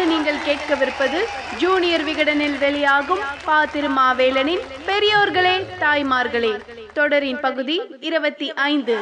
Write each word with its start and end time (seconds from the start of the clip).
இன்று 0.00 0.12
நீங்கள் 0.12 0.36
கேட்கவிருப்பது 0.36 1.18
ஜூனியர் 1.58 2.04
விகடனில் 2.04 2.58
வெளியாகும் 2.58 3.18
பா 3.44 3.64
திருமாவேலனின் 3.64 4.62
பெரியோர்களே 4.86 5.66
தாய்மார்களே. 5.80 6.60
தொடரின் 6.92 7.40
பகுதி 7.40 7.80
இருபத்தி 8.00 8.52
ஐந்து. 8.52 8.96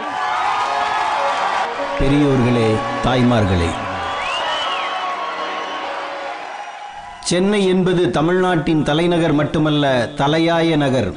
பெரியோர்களே 2.00 2.78
தாய்மார்களே. 3.04 3.70
சென்னை 7.20 7.66
என்பது 7.66 8.10
தமிழ்நாட்டின் 8.10 8.82
தலைநகர் 8.82 9.32
மட்டுமல்ல 9.32 10.08
தலையாய 10.16 10.76
நகர். 10.76 11.12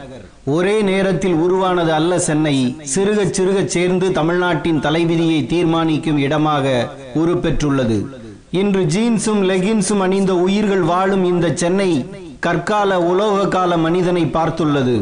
ஒரே 0.46 0.82
நேரத்தில் 0.82 1.34
உருவானது 1.34 1.94
அல்ல 1.94 2.20
சென்னை. 2.20 2.76
சிறுகச் 2.96 3.34
சிறுகச் 3.34 3.70
சேர்ந்து 3.70 4.12
தமிழ்நாட்டின் 4.12 4.80
தலைவிதியை 4.80 5.46
தீர்மானிக்கும் 5.46 6.18
இடமாக 6.18 6.90
உருப்பெற்றுள்ளது. 7.16 8.21
இன்று 8.60 8.82
ஜீன்ஸும் 8.94 9.42
லெகின்ஸும் 9.50 10.00
அணிந்த 10.00 10.36
உயிர்கள் 10.36 10.82
வாழும் 10.82 11.24
இந்த 11.24 11.54
சென்னை 11.54 12.10
கற்கால 12.40 13.02
உலோக 13.02 13.48
கால 13.48 13.78
மனிதனை 13.78 14.24
பார்த்துள்ளது. 14.26 14.96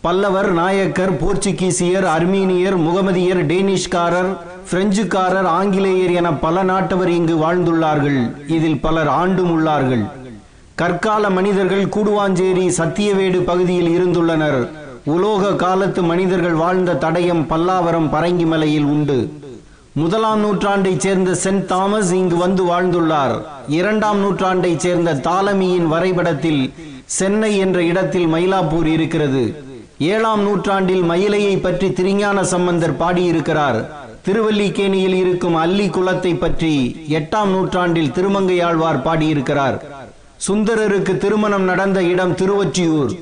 பல்லவர் 0.00 0.52
நாயக்கர் 0.52 1.12
போர்ச்சுகீசியர் 1.22 2.06
அர்மீனியர் 2.14 2.76
முகமதியர் 2.86 3.42
டேனிஷ்காரர் 3.46 4.30
பிரெஞ்சுக்காரர் 4.70 5.48
ஆங்கிலேயர் 5.58 6.10
என 6.10 6.34
பல 6.34 6.64
நாட்டவர் 6.64 7.06
இங்கு 7.06 7.36
வாழ்ந்துள்ளார்கள். 7.36 8.20
இதில் 8.48 8.80
பலர் 8.80 9.06
ஆண்டும் 9.06 9.52
உள்ளார்கள். 9.54 10.04
கற்கால 10.74 11.30
மனிதர்கள் 11.30 11.86
கூடுவாஞ்சேரி 11.86 12.66
சத்தியவேடு 12.78 13.40
பகுதியில் 13.40 13.90
இருந்துள்ளனர். 13.98 14.68
உலோக 15.04 15.54
காலத்து 15.54 16.02
மனிதர்கள் 16.02 16.52
வாழ்ந்த 16.52 16.94
தடயம் 16.94 17.44
பல்லாவரம் 17.48 18.12
பரங்கிமலையில் 18.12 18.84
உண்டு. 18.84 19.18
முதலாம் 20.00 20.40
நூற்றாண்டை 20.44 20.92
சேர்ந்த 21.04 21.30
சென்ட் 21.42 21.64
தாமஸ் 21.70 22.10
இங்கு 22.18 22.36
வந்து 22.42 22.62
வாழ்ந்துள்ளார். 22.70 23.34
இரண்டாம் 23.78 24.18
நூற்றாண்டை 24.24 24.72
சேர்ந்த 24.84 25.14
தாலமியின் 25.26 25.86
வரைபடத்தில் 25.92 26.62
சென்னை 27.18 27.50
என்ற 27.64 27.78
இடத்தில் 27.90 28.28
மயிலாப்பூர் 28.34 28.88
இருக்கிறது. 28.96 29.44
ஏழாம் 30.12 30.42
நூற்றாண்டில் 30.46 31.04
மயிலையை 31.10 31.54
பற்றி 31.66 31.88
திருஞான 31.98 32.44
சம்பந்தர் 32.52 32.94
பாடியிருக்கிறார். 33.02 33.78
திருவல்லிக்கேணியில் 34.26 35.16
இருக்கும் 35.22 35.56
அல்லி 35.64 35.86
குளத்தை 35.96 36.32
பற்றி 36.34 36.74
எட்டாம் 37.18 37.50
நூற்றாண்டில் 37.54 38.14
திருமங்கையாழ்வார் 38.18 39.00
பாடியிருக்கிறார். 39.08 39.78
சுந்தரருக்கு 40.48 41.14
திருமணம் 41.24 41.66
நடந்த 41.70 41.98
இடம் 42.12 42.36
திருவொற்றியூர். 42.42 43.14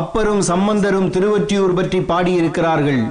அப்பரும் 0.00 0.42
சம்பந்தரும் 0.52 1.08
திருவொற்றியூர் 1.16 1.78
பற்றி 1.80 2.00
பாடியிருக்கிறார்கள். 2.12 3.02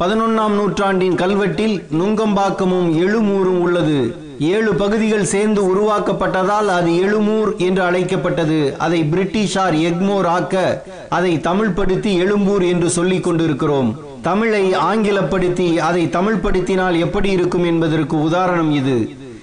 பதினொன்னாம் 0.00 0.54
நூற்றாண்டின் 0.58 1.14
கல்வெட்டில் 1.14 1.74
நுங்கம்பாக்கமும் 1.98 2.88
எழுமூரும் 3.02 3.60
உள்ளது. 3.60 3.98
ஏழு 4.38 4.74
பகுதிகள் 4.74 5.28
சேர்ந்து 5.32 5.60
உருவாக்கப்பட்டதால் 5.72 6.68
அது 6.76 6.96
எழுமூர் 6.96 7.50
என்று 7.56 7.82
அழைக்கப்பட்டது. 7.82 8.58
அதை 8.78 9.00
பிரிட்டிஷார் 9.12 9.76
எக்மோர் 9.90 10.28
ஆக்க 10.36 10.84
அதை 11.08 11.32
தமிழ்படுத்தி 11.40 12.12
எழும்பூர் 12.14 12.62
என்று 12.62 12.90
சொல்லிக் 12.90 13.22
கொண்டிருக்கிறோம். 13.22 13.90
தமிழை 14.22 14.64
ஆங்கிலப்படுத்தி 14.90 15.78
அதை 15.78 16.04
தமிழ்படுத்தினால் 16.06 16.98
எப்படி 16.98 17.30
இருக்கும் 17.30 17.64
என்பதற்கு 17.64 18.22
உதாரணம் 18.22 18.72
இது. 18.72 18.98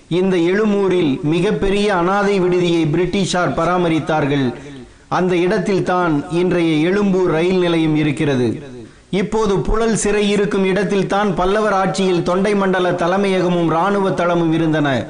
இந்த 0.08 0.38
எழுமூரில் 0.52 1.20
மிகப்பெரிய 1.24 1.96
அனாதை 1.96 2.40
விடுதியை 2.40 2.84
பிரிட்டிஷார் 2.86 3.58
பராமரித்தார்கள். 3.62 4.46
அந்த 5.08 5.36
இடத்தில் 5.36 5.84
தான் 5.84 6.14
இன்றைய 6.32 6.90
எழும்பூர் 6.90 7.32
ரயில் 7.32 7.60
நிலையம் 7.60 7.96
இருக்கிறது. 7.96 8.80
இப்போது 9.20 9.60
புழல் 9.60 9.96
சிறை 9.96 10.30
இருக்கும் 10.30 10.64
இடத்தில் 10.64 11.08
தான் 11.08 11.36
பல்லவர் 11.36 11.74
ஆட்சியில் 11.74 12.24
தொண்டை 12.24 12.56
மண்டல 12.56 12.92
தலைமையகமும் 12.92 13.66
இராணுவ 13.66 14.12
தளமும் 14.12 14.54
இருந்தன. 14.54 15.06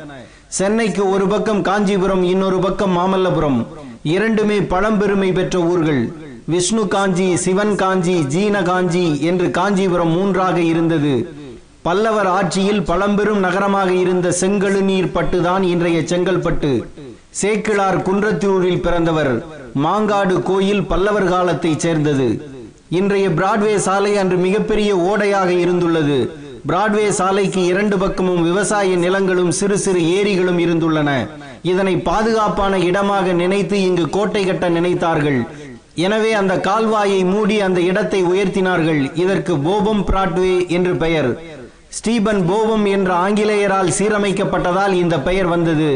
சென்னைக்கு 0.48 1.10
ஒரு 1.10 1.28
பக்கம் 1.28 1.62
காஞ்சிபுரம் 1.62 2.24
இன்னொரு 2.24 2.60
பக்கம் 2.60 2.98
மாமல்லபுரம். 2.98 3.66
இரண்டுமே 4.04 4.60
பழம்பெருமை 4.60 5.34
பெற்ற 5.34 5.60
ஊர்கள். 5.60 6.14
விஷ்ணு 6.46 6.88
காஞ்சி 6.88 7.36
சிவன் 7.36 7.76
காஞ்சி 7.76 8.16
ஜீன 8.24 8.64
காஞ்சி 8.64 9.22
என்று 9.22 9.52
காஞ்சிபுரம் 9.52 10.10
மூன்றாக 10.10 10.60
இருந்தது. 10.60 11.34
பல்லவர் 11.82 12.28
ஆட்சியில் 12.28 12.84
பழம்பெரும் 12.84 13.40
நகரமாக 13.40 13.92
இருந்த 13.94 14.34
செங்கழுநீர் 14.40 15.14
பட்டுதான் 15.14 15.62
இன்றைய 15.62 16.00
செங்கல்பட்டு. 16.02 16.84
சேக்கிழார் 17.30 18.02
குன்றத்தூரில் 18.02 18.82
பிறந்தவர். 18.82 19.46
மாங்காடு 19.84 20.42
கோயில் 20.42 20.84
பல்லவர் 20.84 21.30
காலத்தைச் 21.30 21.80
சேர்ந்தது. 21.80 22.51
இன்றைய 23.00 23.26
பிராட்வே 23.30 23.74
சாலை 23.84 24.18
அன்று 24.18 24.38
மிகப்பெரிய 24.38 24.92
ஓடையாக 25.10 25.50
இருந்துள்ளது. 25.66 26.18
பிராட்வே 26.70 27.06
சாலைக்கு 27.20 27.62
இரண்டு 27.66 27.96
பக்கமும் 27.98 28.42
விவசாய 28.48 28.96
நிலங்களும் 28.96 29.52
சிறு 29.60 29.78
சிறு 29.84 30.02
ஏரிகளும் 30.16 30.60
இருந்துள்ளன. 30.64 31.12
இதனை 31.72 31.94
பாதுகாப்பான 32.10 32.80
இடமாக 32.90 33.34
நினைத்து 33.42 33.78
இங்கு 33.82 34.06
கோட்டை 34.10 34.44
கட்ட 34.46 34.70
நினைத்தார்கள். 34.70 35.40
எனவே 35.96 36.34
அந்த 36.42 36.54
கால்வாயை 36.68 37.22
மூடி 37.32 37.62
அந்த 37.68 37.80
இடத்தை 37.92 38.22
உயர்த்தினார்கள். 38.24 39.02
இதற்கு 39.24 39.56
போபம் 39.68 40.04
பிராட்வே 40.10 40.54
என்று 40.78 40.96
பெயர். 40.96 41.32
ஸ்டீபன் 41.98 42.42
போவம் 42.50 42.86
என்ற 42.96 43.10
ஆங்கிலேயரால் 43.24 43.90
சீரமைக்கப்பட்டதால் 43.98 44.94
இந்த 45.02 45.16
பெயர் 45.20 45.50
வந்தது. 45.54 45.90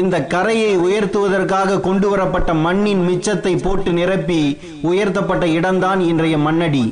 இந்த 0.00 0.16
கரையை 0.34 0.70
உயர்த்துவதற்காக 0.86 1.80
கொண்டு 1.80 2.06
வரப்பட்ட 2.12 2.52
மண்ணின் 2.66 3.02
மிச்சத்தை 3.08 3.52
போட்டு 3.62 3.92
நிரப்பி 3.92 4.40
உயர்த்தப்பட்ட 4.90 5.46
இடம்தான் 5.58 6.00
இன்றைய 6.10 6.38
மண்ணடி. 6.46 6.84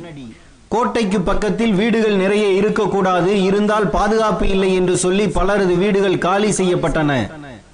கோட்டைக்கு 0.67 1.19
பக்கத்தில் 1.21 1.73
வீடுகள் 1.79 2.15
நிறைய 2.15 2.45
இருக்கக்கூடாது 2.59 3.31
இருந்தால் 3.43 3.87
பாதுகாப்பு 3.97 4.45
இல்லை 4.49 4.69
என்று 4.73 4.97
சொல்லி 4.97 5.27
பலரது 5.39 5.75
வீடுகள் 5.83 6.23
காலி 6.27 6.51
செய்யப்பட்டன. 6.59 7.11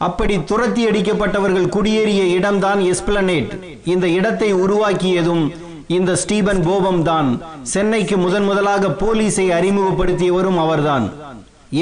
அப்படி 0.07 0.35
துரத்தி 0.49 0.81
அடிக்கப்பட்டவர்கள் 0.87 1.71
குடியேறிய 1.75 2.23
இடம்தான் 2.37 2.81
எஸ்பிளனேட். 2.93 3.53
இந்த 3.93 4.07
இடத்தை 4.19 4.49
உருவாக்கியதும் 4.63 5.45
இந்த 5.95 6.15
ஸ்டீபன் 6.15 6.61
போபம் 6.63 7.03
தான். 7.03 7.29
சென்னைக்கு 7.73 8.17
முதன் 8.17 8.43
முதலாக 8.43 8.87
போலீஸை 9.01 9.45
அறிமுகப்படுத்தியவரும் 9.57 10.59
அவர்தான். 10.63 11.05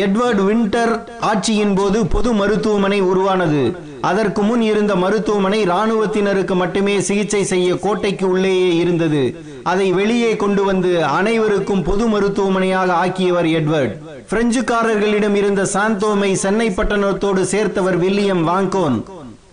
எட்வர்ட் 0.04 0.42
வின்டர் 0.48 0.94
ஆட்சியின் 1.30 1.74
போது 1.76 2.06
பொது 2.14 2.34
மருத்துவமனை 2.34 3.00
உருவானது. 3.02 3.64
அதற்கு 4.02 4.42
முன் 4.42 4.62
இருந்த 4.62 4.96
மருத்துவமனை 4.96 5.60
ராணுவத்தினருக்கு 5.64 6.56
மட்டுமே 6.56 6.96
சிகிச்சை 7.00 7.44
செய்ய 7.44 7.76
கோட்டைக்கு 7.76 8.26
உள்ளேயே 8.30 8.76
இருந்தது. 8.76 9.24
அதை 9.64 9.92
வெளியே 9.92 10.36
கொண்டு 10.36 10.64
வந்து 10.64 11.06
அனைவருக்கும் 11.06 11.84
பொது 11.84 12.08
மருத்துவமனையாக 12.08 12.94
ஆக்கியவர் 12.94 13.50
எட்வர்ட். 13.60 13.94
பிரெஞ்சுக்காரர்களிடம் 14.32 15.36
இருந்த 15.36 15.64
சாந்தோமை 15.74 16.32
சென்னை 16.46 16.70
பட்டணத்தோடு 16.70 17.42
சேர்த்தவர் 17.54 17.98
வில்லியம் 17.98 18.48
வாங்கோன். 18.48 18.98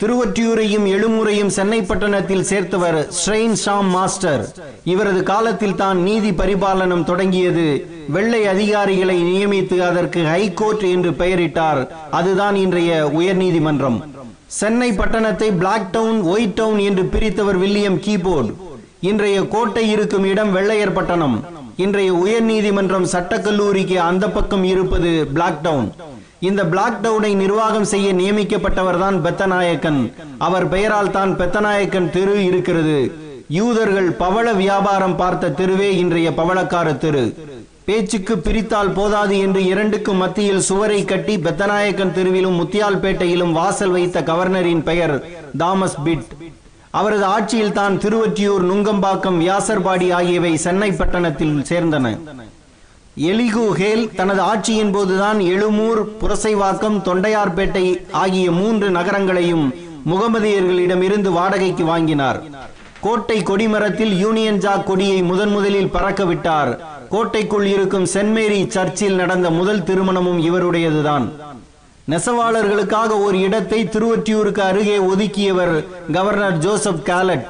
திருவொற்றியூரையும் 0.02 0.86
எழுமுறையும் 0.92 1.50
சென்னை 1.56 1.78
பட்டணத்தில் 1.88 2.46
சேர்த்தவர் 2.48 2.96
ஸ்ரெயின் 3.18 3.54
ஷாம் 3.64 3.88
மாஸ்டர். 3.96 4.42
இவரது 4.92 5.20
காலத்தில் 5.28 5.76
தான் 5.82 5.98
நீதி 6.06 6.30
பரிபாலனம் 6.40 7.04
தொடங்கியது. 7.10 7.66
வெள்ளை 8.14 8.40
அதிகாரிகளை 8.52 9.16
நியமித்து 9.28 9.76
அதற்கு 9.88 10.20
ஹைகோர்ட் 10.30 10.84
என்று 10.94 11.10
பெயரிட்டார். 11.20 11.80
அதுதான் 12.18 12.56
இன்றைய 12.64 12.92
உயர்நீதிமன்றம். 13.20 13.98
சென்னை 14.60 14.90
பட்டணத்தை 15.00 15.50
பிளாக் 15.60 15.90
டவுன் 15.96 16.20
ஒயிட் 16.32 16.56
டவுன் 16.60 16.80
என்று 16.88 17.04
பிரித்தவர் 17.14 17.60
வில்லியம் 17.64 18.00
கீபோர்டு. 18.06 18.52
இன்றைய 19.10 19.38
கோட்டை 19.54 19.84
இருக்கும் 19.94 20.26
இடம் 20.32 20.52
வெள்ளையர் 20.58 20.96
பட்டணம். 20.98 21.36
இன்றைய 21.84 22.12
உயர்நீதிமன்றம் 22.24 23.10
சட்டக்கல்லூரிக்கு 23.14 23.98
அந்த 24.10 24.24
பக்கம் 24.38 24.64
இருப்பது 24.72 25.12
பிளாக் 25.36 25.62
டவுன் 25.68 25.88
இந்த 26.48 26.62
பிளாக் 26.70 27.00
டவுனை 27.02 27.30
நிர்வாகம் 27.40 27.88
செய்ய 27.90 28.06
நியமிக்கப்பட்டவர் 28.20 28.98
தான் 29.02 29.18
பெத்தநாயக்கன். 29.24 30.00
அவர் 30.46 30.66
பெயரால் 30.72 31.12
தான் 31.16 31.32
பெத்தநாயக்கன் 31.40 32.08
தெரு 32.16 32.34
இருக்கிறது. 32.46 32.96
யூதர்கள் 33.58 34.08
பவள 34.22 34.46
வியாபாரம் 34.62 35.16
பார்த்த 35.20 35.52
தெருவே 35.60 35.90
இன்றைய 36.02 36.28
பவளக்கார 36.40 36.88
தெரு. 37.04 37.24
பேச்சுக்கு 37.88 38.34
பிரித்தால் 38.46 38.92
போதாது 38.96 39.36
என்று 39.44 39.60
இரண்டுக்கும் 39.72 40.20
மத்தியில் 40.22 40.66
சுவரை 40.68 41.00
கட்டி 41.12 41.36
பெத்தநாயக்கன் 41.46 42.14
தெருவிலும் 42.18 42.58
முத்தியால்பேட்டையிலும் 42.60 43.54
வாசல் 43.58 43.94
வைத்த 43.96 44.20
கவர்னரின் 44.30 44.82
பெயர் 44.88 45.14
தாமஸ் 45.62 45.98
பிட். 46.06 46.26
அவரது 47.00 47.26
ஆட்சியில் 47.34 47.76
தான் 47.80 47.94
திருவொற்றியூர் 48.04 48.64
நுங்கம்பாக்கம் 48.70 49.38
வியாசர்பாடி 49.44 50.08
ஆகியவை 50.18 50.52
சென்னை 50.66 50.90
பட்டணத்தில் 51.02 51.56
சேர்ந்தன. 51.70 52.14
எலிகுஹேல் 53.16 54.14
தனது 54.14 54.42
ஆட்சியின் 54.42 54.92
போதுதான் 54.92 55.40
எழுமூர் 55.40 56.08
புரசைவாக்கம் 56.20 56.96
தொண்டையார்பேட்டை 57.04 58.04
ஆகிய 58.10 58.50
மூன்று 58.50 58.90
நகரங்களையும் 58.90 59.74
முகமதியர்களிடமிருந்து 60.10 61.28
வாடகைக்கு 61.28 61.84
வாங்கினார். 61.84 62.42
கோட்டை 63.00 63.42
கொடிமரத்தில் 63.42 64.14
யூனியன் 64.18 64.58
ஜாக் 64.58 64.86
கொடியை 64.86 65.22
முதன் 65.22 65.48
முதலில் 65.48 65.88
பறக்க 65.88 66.24
விட்டார். 66.24 66.80
கோட்டைக்குள் 67.10 67.66
இருக்கும் 67.66 68.04
சென்ட் 68.04 68.32
மேரி 68.32 68.70
சர்ச்சில் 68.70 69.14
நடந்த 69.14 69.50
முதல் 69.50 69.82
திருமணமும் 69.82 70.40
இவருடையதுதான். 70.40 71.28
நெசவாளர்களுக்காக 72.10 73.22
ஒரு 73.22 73.40
இடத்தை 73.40 73.84
திருவொற்றியூருக்கு 73.84 74.60
அருகே 74.60 74.98
ஒதுக்கியவர் 74.98 75.84
கவர்னர் 76.12 76.58
ஜோசப் 76.58 77.04
காலட். 77.04 77.48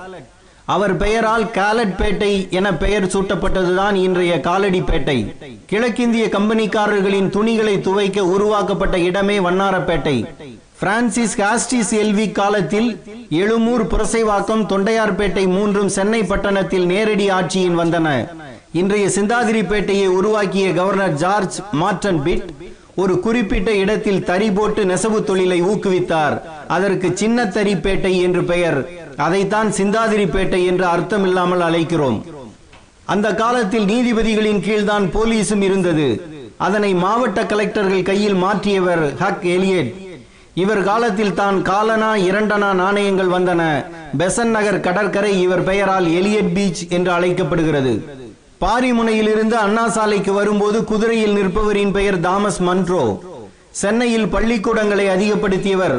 அவர் 0.64 0.96
பெயரால் 0.96 1.44
காலட்பேட்டை 1.44 2.48
என 2.48 2.74
பெயர் 2.74 3.06
சூட்டப்பட்டதுதான் 3.06 3.94
இன்றைய 3.94 4.40
காலடிப்பேட்டை. 4.42 5.34
கிழக்கிந்திய 5.66 6.26
கம்பெனிக்காரர்களின் 6.26 7.30
துணிகளை 7.30 7.80
துவைக்க 7.80 8.24
உருவாக்கப்பட்ட 8.24 8.98
இடமே 8.98 9.38
வண்ணாரப்பேட்டை. 9.38 10.24
பிரான்சிஸ் 10.78 11.40
காஸ்டிஸ் 11.40 11.90
எல்வி 11.90 12.32
காலத்தில் 12.32 13.02
எழுமூர் 13.30 13.86
புரசைவாக்கம் 13.86 14.66
தொண்டையார்பேட்டை 14.66 15.46
மூன்றும் 15.46 15.88
சென்னை 15.88 16.22
பட்டணத்தில் 16.22 16.86
நேரடி 16.86 17.30
ஆட்சியின் 17.30 17.78
வந்தன. 17.78 18.28
இன்றைய 18.72 19.06
சிந்தாதிரிப்பேட்டையை 19.06 20.06
உருவாக்கிய 20.06 20.72
கவர்னர் 20.72 21.14
ஜார்ஜ் 21.14 21.60
மார்டன் 21.72 22.22
பிட் 22.24 22.48
ஒரு 22.94 23.20
குறிப்பிட்ட 23.20 23.74
இடத்தில் 23.74 24.24
தறி 24.24 24.50
போட்டு 24.50 24.84
நெசவு 24.84 25.24
தொழிலை 25.24 25.62
ஊக்குவித்தார். 25.62 26.40
அதற்கு 26.66 27.10
சின்ன 27.14 27.44
தறிப்பேட்டை 27.44 28.20
என்று 28.20 28.44
பெயர். 28.44 29.01
அதைத்தான் 29.16 29.70
சிந்தாதிரிப்பேட்டை 29.78 30.66
என்று 30.66 30.86
அர்த்தம் 30.86 31.24
இல்லாமல் 31.24 31.60
அழைக்கிறோம். 31.60 32.18
அந்த 33.04 33.34
காலத்தில் 33.34 33.84
நீதிபதிகளின் 33.84 34.62
கீழ்தான் 34.66 35.06
போலீஸும் 35.14 35.60
இருந்தது. 35.60 36.08
அதனை 36.56 36.94
மாவட்ட 36.94 37.44
கலெக்டர்கள் 37.44 38.02
கையில் 38.02 38.34
மாற்றியவர் 38.34 39.16
ஹக் 39.16 39.44
எலியட். 39.56 39.92
இவர் 40.54 40.82
காலத்தில் 40.84 41.34
தான் 41.34 41.62
காலனா 41.62 42.14
இரண்டனா 42.14 42.72
நாணயங்கள் 42.72 43.34
வந்தன. 43.36 43.62
பெசன் 44.18 44.52
நகர் 44.56 44.80
கடற்கரை 44.80 45.40
இவர் 45.40 45.62
பெயரால் 45.62 46.04
எலியட் 46.04 46.52
பீச் 46.54 46.82
என்று 46.88 47.12
அழைக்கப்படுகிறது. 47.12 48.20
பாரிமுனையிலிருந்து 48.64 49.52
அண்ணா 49.52 49.88
சாலைக்கு 49.88 50.32
வரும்போது 50.32 50.84
குதிரையில் 50.84 51.36
நிற்பவரின் 51.38 51.92
பெயர் 51.92 52.20
தாமஸ் 52.20 52.62
மன்ட்ரோ 52.62 53.20
சென்னையில் 53.70 54.28
பள்ளிக்கூடங்களை 54.28 55.06
அதிகப்படுத்தியவர் 55.08 55.96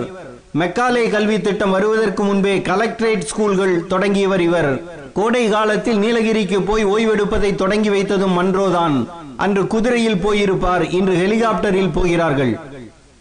மெக்காலே 0.61 1.03
கல்வி 1.13 1.37
திட்டம் 1.41 1.71
வருவதற்கு 1.75 2.23
முன்பே 2.23 2.51
கலெக்டரேட் 2.67 3.23
ஸ்கூல்கள் 3.29 3.71
தொடங்கியவர் 3.91 4.41
இவர். 4.41 4.69
கோடை 5.13 5.41
காலத்தில் 5.53 5.97
நீலகிரிக்கு 6.03 6.61
போய் 6.67 6.83
ஓய்வெடுப்பதை 6.85 7.55
தொடங்கி 7.61 7.89
வைத்ததும் 7.89 8.35
மன்றோதான். 8.39 8.97
அன்று 9.45 9.63
குதிரையில் 9.67 10.21
போயிருப்பார் 10.25 10.83
இன்று 10.97 11.15
ஹெலிகாப்டரில் 11.23 11.91
போகிறார்கள். 11.97 12.53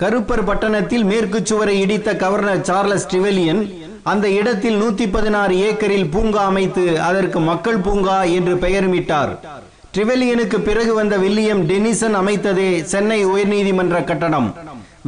கருப்பர் 0.02 0.44
பட்டணத்தில் 0.44 1.04
மேற்கு 1.04 1.40
சுவரை 1.44 1.80
இடித்த 1.80 2.16
கவர்னர் 2.16 2.62
சார்லஸ் 2.70 3.08
டிவெலியன் 3.14 3.62
அந்த 4.12 4.28
இடத்தில் 4.40 4.78
நூத்தி 4.82 5.08
பதினாறு 5.16 5.56
ஏக்கரில் 5.70 6.08
பூங்கா 6.14 6.44
அமைத்து 6.52 6.86
அதற்கு 7.08 7.40
மக்கள் 7.40 7.82
பூங்கா 7.88 8.22
என்று 8.38 8.54
பெயர்மிட்டார். 8.66 9.34
ட்ரிவெலியனுக்கு 9.94 10.58
பிறகு 10.68 10.94
வந்த 10.94 11.16
வில்லியம் 11.16 11.64
டெனிசன் 11.72 12.16
அமைத்ததே 12.22 12.70
சென்னை 12.82 13.20
உயர்நீதிமன்ற 13.26 14.04
கட்டடம். 14.04 14.50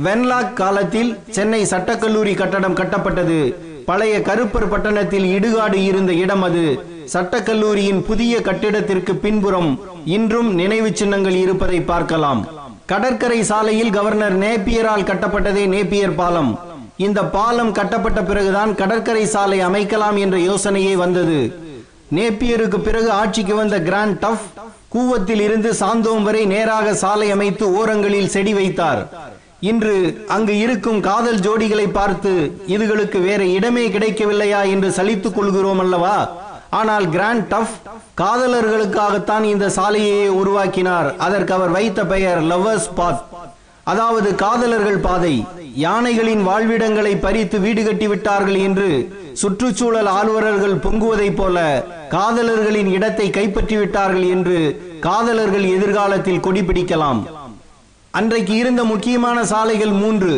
வென்லாக் 0.03 0.53
காலத்தில் 0.53 1.19
சென்னை 1.31 1.63
சட்டக்கல்லூரி 1.63 2.35
கட்டடம் 2.35 2.75
கட்டப்பட்டது. 2.75 3.55
பழைய 3.85 4.21
கருப்பர் 4.21 4.69
பட்டணத்தில் 4.69 5.39
இடுகாடு 5.39 5.75
இருந்த 5.75 6.13
இடம் 6.13 6.43
அது. 6.43 6.85
சட்டக்கல்லூரியின் 7.13 8.01
புதிய 8.01 8.41
கட்டிடத்திற்கு 8.41 9.15
பின்புறம் 9.15 9.81
இன்றும் 10.05 10.55
நினைவு 10.55 10.97
சின்னங்கள் 10.97 11.35
இருப்பதை 11.35 11.81
பார்க்கலாம். 11.81 12.47
கடற்கரை 12.87 13.43
சாலையில் 13.43 13.91
கவர்னர் 13.91 14.39
நேப்பியரால் 14.39 15.05
கட்டப்பட்டதே 15.05 15.67
நேப்பியர் 15.67 16.15
பாலம். 16.15 16.61
இந்த 16.97 17.25
பாலம் 17.25 17.73
கட்டப்பட்ட 17.73 18.23
பிறகுதான் 18.23 18.75
கடற்கரை 18.75 19.27
சாலை 19.27 19.67
அமைக்கலாம் 19.67 20.19
என்ற 20.19 20.37
யோசனையே 20.37 20.95
வந்தது. 20.95 21.59
நேப்பியருக்கு 22.15 22.79
பிறகு 22.79 23.11
ஆட்சிக்கு 23.11 23.55
வந்த 23.55 23.81
கிராண்ட் 23.81 24.19
டஃப் 24.19 24.47
கூவத்தில் 24.89 25.41
இருந்து 25.41 25.73
சாந்தோம் 25.73 26.23
வரை 26.23 26.45
நேராக 26.45 26.95
சாலை 26.95 27.31
அமைத்து 27.31 27.75
ஓரங்களில் 27.75 28.29
செடி 28.29 28.55
வைத்தார். 28.55 29.33
இன்று 29.71 29.97
அங்கு 30.35 30.55
இருக்கும் 30.65 31.01
காதல் 31.09 31.43
ஜோடிகளை 31.47 31.87
பார்த்து 31.99 32.33
இதுகளுக்கு 32.75 33.19
வேற 33.29 33.43
இடமே 33.57 33.85
கிடைக்கவில்லையா 33.95 34.61
என்று 34.73 34.89
சலித்துக் 34.97 35.37
கொள்கிறோம் 35.37 35.83
அல்லவா? 35.85 36.17
ஆனால் 36.79 37.07
கிராண்ட் 37.15 37.47
டஃப் 37.53 37.77
காதலர்களுக்காகத்தான் 38.21 39.45
இந்த 39.53 39.67
சாலையை 39.77 40.23
உருவாக்கினார். 40.41 41.09
அதற்கு 41.27 41.53
அவர் 41.57 41.75
வைத்த 41.77 42.01
பெயர் 42.13 42.41
லவ்வர்ஸ் 42.53 42.89
பாத். 42.99 43.23
அதாவது 43.93 44.29
காதலர்கள் 44.43 45.05
பாதை. 45.07 45.35
யானைகளின் 45.85 46.43
வாழ்விடங்களை 46.49 47.15
பறித்து 47.25 47.57
வீடு 47.65 47.83
கட்டி 47.85 48.07
விட்டார்கள் 48.13 48.59
என்று 48.69 48.89
சுற்றுச்சூழல் 49.43 50.11
ஆர்வலர்கள் 50.19 50.77
பொங்குவதைப் 50.85 51.39
போல 51.41 51.57
காதலர்களின் 52.17 52.91
இடத்தை 52.97 53.29
கைப்பற்றி 53.39 53.79
விட்டார்கள் 53.81 54.27
என்று 54.35 54.59
காதலர்கள் 55.09 55.67
எதிர்காலத்தில் 55.77 56.45
கொடி 56.49 56.63
பிடிக்கலாம். 56.69 57.23
அன்றைக்கு 58.19 58.55
இருந்த 58.55 58.85
முக்கியமான 58.85 59.45
சாலைகள் 59.45 59.93
மூன்று. 60.03 60.35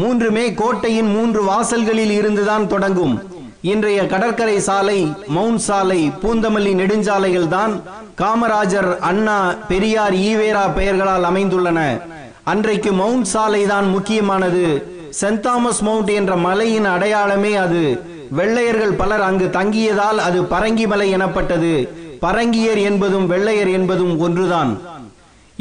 மூன்றுமே 0.00 0.42
கோட்டையின் 0.54 1.08
மூன்று 1.14 1.40
வாசல்களில் 1.42 2.10
இருந்துதான் 2.10 2.66
தொடங்கும். 2.72 3.14
இன்றைய 3.60 4.06
கடற்கரை 4.06 4.56
சாலை 4.60 5.14
மவுண்ட் 5.26 5.58
சாலை 5.58 6.12
பூந்தமல்லி 6.22 6.72
நெடுஞ்சாலைகள் 6.80 7.48
தான் 7.48 7.72
காமராஜர் 8.20 8.98
அண்ணா 9.10 9.38
பெரியார் 9.68 10.14
ஈவேரா 10.14 10.64
பெயர்களால் 10.74 11.24
அமைந்துள்ளன. 11.24 11.80
அன்றைக்கு 12.44 12.92
மவுண்ட் 12.92 13.24
சாலை 13.24 13.66
தான் 13.66 13.88
முக்கியமானது. 13.88 14.64
சென்ட் 15.20 15.40
தாமஸ் 15.40 15.82
மவுண்ட் 15.82 16.08
என்ற 16.08 16.36
மலையின் 16.36 16.84
அடையாளமே 16.84 17.54
அது. 17.54 17.84
வெள்ளையர்கள் 18.30 18.98
பலர் 19.02 19.20
அங்கு 19.20 19.48
தங்கியதால் 19.58 20.20
அது 20.28 20.42
பரங்கி 20.42 20.86
மலை 20.86 21.08
எனப்பட்டது. 21.10 21.74
பரங்கியர் 22.20 22.82
என்பதும் 22.90 23.26
வெள்ளையர் 23.26 23.68
என்பதும் 23.68 24.14
ஒன்றுதான். 24.18 24.70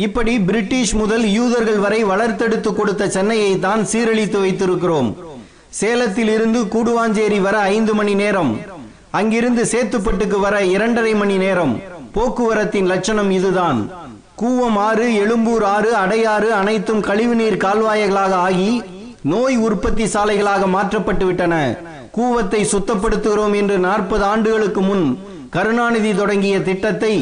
இப்படி 0.04 0.32
பிரிட்டிஷ் 0.48 0.94
முதல் 1.02 1.26
யூதர்கள் 1.36 1.78
வரை 1.84 2.00
வளர்த்தெடுத்து 2.06 2.70
கொடுத்த 2.78 3.04
சென்னையை 3.16 3.52
தான் 3.66 3.84
சீரழித்து 3.92 4.38
வைத்திருக்கிறோம். 4.46 5.10
சேலத்தில் 5.80 6.32
இருந்து 6.34 6.60
கூடுவாஞ்சேரி 6.74 7.40
வர 7.46 7.56
ஐந்து 7.76 7.94
மணி 8.00 8.14
நேரம். 8.22 8.52
அங்கிருந்து 9.20 9.64
சேத்துப்பட்டுக்கு 9.74 10.40
வர 10.46 10.56
இரண்டரை 10.74 11.14
மணி 11.22 11.38
நேரம். 11.44 11.74
போக்குவரத்தின் 12.16 12.90
லட்சணம் 12.92 13.32
இதுதான். 13.38 13.80
கூவம் 14.42 14.78
ஆறு 14.88 15.08
எழும்பூர் 15.22 15.66
ஆறு 15.76 15.92
அடையாறு 16.04 16.50
அனைத்தும் 16.62 17.02
கழிவுநீர் 17.08 17.62
கால்வாய்களாக 17.66 18.34
ஆகி 18.48 18.72
நோய் 19.34 19.58
உற்பத்தி 19.68 20.08
சாலைகளாக 20.16 20.68
மாற்றப்பட்டு 20.76 21.26
விட்டன. 21.26 21.54
கூவத்தை 22.18 22.62
சுத்தப்படுத்துகிறோம் 22.74 23.56
என்று 23.62 23.78
நாற்பது 23.88 24.24
ஆண்டுகளுக்கு 24.34 24.82
முன் 24.90 25.06
கருணாநிதி 25.56 26.12
தொடங்கிய 26.16 26.56
திட்டத்தை 26.70 27.14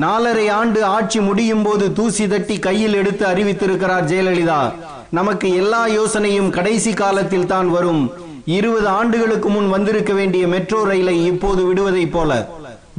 நாலரை 0.00 0.50
ஆண்டு 0.50 0.84
ஆட்சி 0.84 1.20
முடியும் 1.20 1.62
போது 1.62 1.92
தூசி 1.92 2.28
தட்டி 2.28 2.58
கையில் 2.58 2.94
எடுத்து 2.94 3.26
அறிவித்திருக்கிறார் 3.26 4.06
ஜெயலலிதா. 4.10 4.72
நமக்கு 5.10 5.54
எல்லா 5.54 5.86
யோசனையும் 5.86 6.50
கடைசி 6.50 6.92
காலத்தில் 6.92 7.46
தான் 7.46 7.70
வரும். 7.70 8.10
இருபது 8.44 8.88
ஆண்டுகளுக்கு 8.88 9.48
முன் 9.48 9.68
வந்திருக்க 9.68 10.12
வேண்டிய 10.12 10.46
மெட்ரோ 10.46 10.84
ரயிலை 10.84 11.26
இப்போது 11.26 11.64
விடுவதைப் 11.64 12.12
போல. 12.12 12.48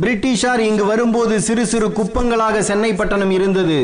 பிரிட்டிஷார் 0.01 0.60
இங்கு 0.60 0.86
வரும்போது 0.86 1.42
சிறு 1.42 1.66
சிறு 1.66 1.90
குப்பங்களாக 1.92 2.62
சென்னை 2.62 2.94
பட்டணம் 2.94 3.31
இருந்தது. 3.31 3.80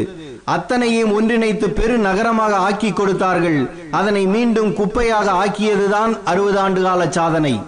அத்தனையும் 0.46 1.12
ஒன்றிணைத்து 1.18 1.68
பெரு 1.70 1.98
நகரமாக 1.98 2.56
ஆக்கி 2.56 2.92
கொடுத்தார்கள். 2.92 3.70
அதனை 3.92 4.26
மீண்டும் 4.26 4.72
குப்பையாக 4.76 5.28
ஆக்கியதுதான் 5.44 6.20
அறுபது 6.26 6.60
ஆண்டு 6.60 6.82
கால 6.82 7.10
சாதனை. 7.10 7.62